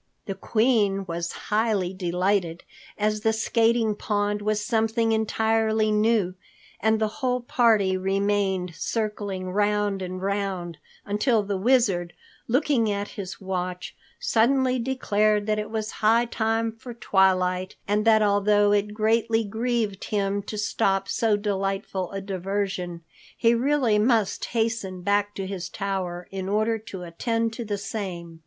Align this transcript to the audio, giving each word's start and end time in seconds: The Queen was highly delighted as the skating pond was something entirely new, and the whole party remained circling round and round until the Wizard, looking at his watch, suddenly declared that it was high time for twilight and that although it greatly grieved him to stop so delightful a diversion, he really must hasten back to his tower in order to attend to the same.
The 0.25 0.33
Queen 0.33 1.05
was 1.05 1.31
highly 1.31 1.93
delighted 1.93 2.63
as 2.97 3.21
the 3.21 3.31
skating 3.31 3.93
pond 3.93 4.41
was 4.41 4.65
something 4.65 5.11
entirely 5.11 5.91
new, 5.91 6.33
and 6.79 6.99
the 6.99 7.07
whole 7.19 7.39
party 7.41 7.95
remained 7.95 8.73
circling 8.73 9.51
round 9.51 10.01
and 10.01 10.19
round 10.19 10.79
until 11.05 11.43
the 11.43 11.55
Wizard, 11.55 12.13
looking 12.47 12.89
at 12.89 13.09
his 13.09 13.39
watch, 13.39 13.95
suddenly 14.19 14.79
declared 14.79 15.45
that 15.45 15.59
it 15.59 15.69
was 15.69 15.91
high 16.01 16.25
time 16.25 16.71
for 16.71 16.95
twilight 16.95 17.75
and 17.87 18.03
that 18.03 18.23
although 18.23 18.71
it 18.71 18.95
greatly 18.95 19.43
grieved 19.43 20.05
him 20.05 20.41
to 20.41 20.57
stop 20.57 21.07
so 21.07 21.37
delightful 21.37 22.09
a 22.09 22.21
diversion, 22.21 23.03
he 23.37 23.53
really 23.53 23.99
must 23.99 24.45
hasten 24.45 25.03
back 25.03 25.35
to 25.35 25.45
his 25.45 25.69
tower 25.69 26.27
in 26.31 26.49
order 26.49 26.79
to 26.79 27.03
attend 27.03 27.53
to 27.53 27.63
the 27.63 27.77
same. 27.77 28.39